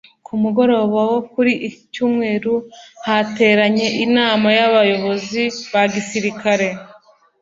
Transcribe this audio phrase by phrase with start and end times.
[0.25, 2.53] Ku mugoroba wo kuri iki Cyumweru
[3.05, 6.67] hateranye inama y’abayobozi ba gisirikare